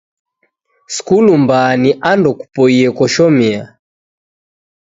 Skulu 0.95 1.33
mbaa 1.43 1.71
ni 1.81 1.89
ando 2.11 2.31
kupoie 2.39 2.87
koshomia. 2.97 3.61